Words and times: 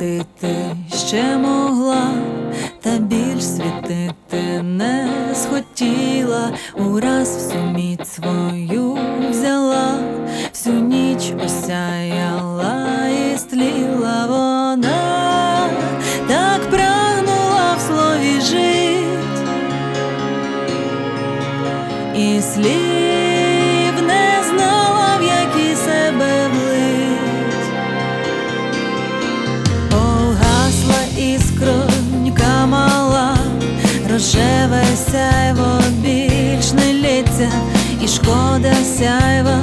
світити. 0.00 0.76
Ще 0.94 1.36
могла, 1.36 2.10
та 2.80 2.90
більш 2.98 3.44
світити 3.44 4.62
не 4.62 5.08
схотіла, 5.34 6.52
ураз 6.76 7.36
всю 7.36 7.64
міць 7.64 8.08
свою 8.08 8.98
взяла, 9.30 9.98
всю 10.52 10.80
ніч 10.80 11.32
осяяла 11.44 13.08
і 13.08 13.38
стліла. 13.38 14.26
Вона, 14.28 15.68
так 16.28 16.60
прагнула 16.70 17.74
в 17.76 17.80
слові 17.80 18.40
жить, 18.40 18.90
рожеве 34.20 34.84
сяйво 35.10 35.80
більш 35.90 36.72
не 36.72 36.92
лється, 36.92 37.50
і 38.04 38.08
шкода 38.08 38.74
сяйва, 38.98 39.62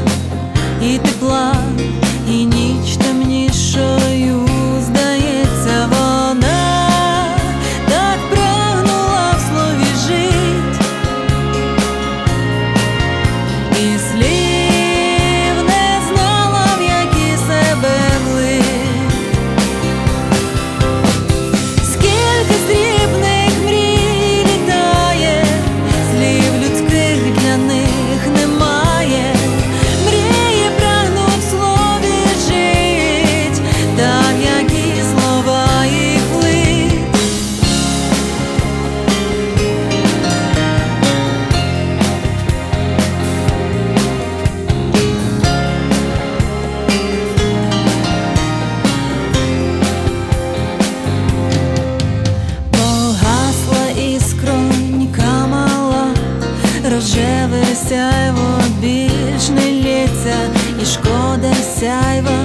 сяйво 57.90 58.62
більш 58.82 59.50
не 59.50 59.72
лється, 59.72 60.36
і 60.82 60.86
шкода 60.86 61.54
сяйва, 61.80 62.40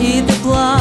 і 0.00 0.22
тепла, 0.22 0.80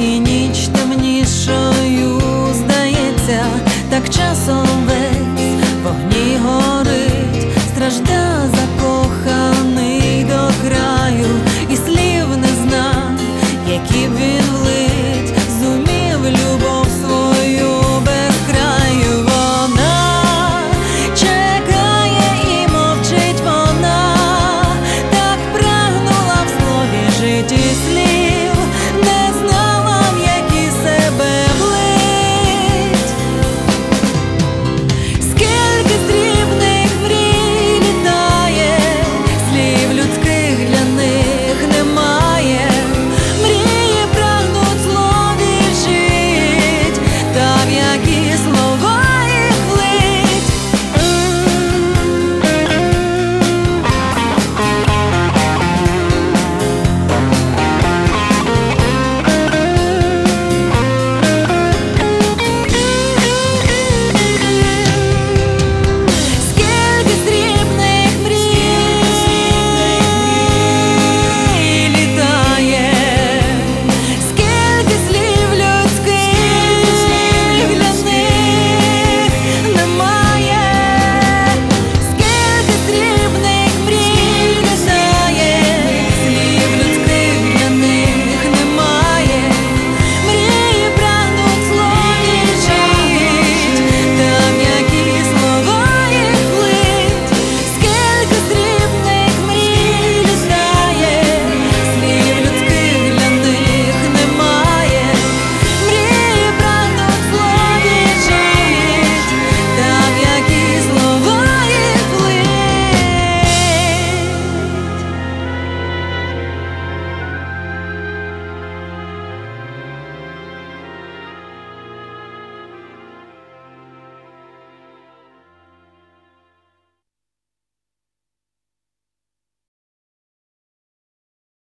і 0.00 0.18
ніч 0.18 0.58
темнішою 0.68 2.20
здається, 2.54 3.44
так 3.90 4.10
часом 4.10 4.66
весь 4.86 5.64
вогні 5.84 6.38
горить, 6.44 7.58
стражда 7.74 8.50
за 8.50 8.77